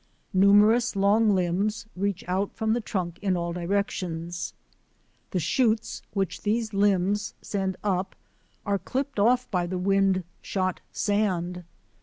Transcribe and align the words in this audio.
Numerous 0.33 0.95
long 0.95 1.35
limbs 1.35 1.85
reach 1.95 2.23
out 2.27 2.55
from 2.55 2.73
the 2.73 2.81
trunk 2.81 3.19
in 3.21 3.37
all 3.37 3.53
directions. 3.53 4.55
The 5.29 5.39
shoots 5.39 6.01
which 6.13 6.41
these 6.41 6.73
limbs 6.73 7.35
send 7.43 7.77
up 7.83 8.15
are 8.65 8.79
clipped 8.79 9.19
off 9.19 9.45
by 9.51 9.67
the 9.67 9.77
wind 9.77 10.23
shot 10.41 10.81
sand. 10.91 11.65